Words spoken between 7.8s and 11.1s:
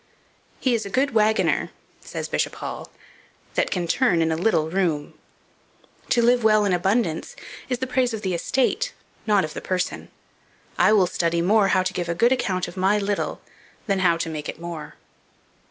praise of the estate, not of the person. I will